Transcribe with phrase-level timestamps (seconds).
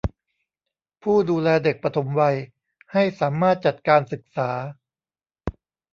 [1.03, 2.37] ผู้ดูแลเด็กปฐมวัย
[2.91, 4.49] ให้สามารถจัดการศึกษา